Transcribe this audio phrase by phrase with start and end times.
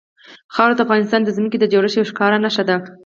[0.53, 2.75] خاوره د افغانستان د ځمکې د جوړښت یوه ښکاره نښه ده.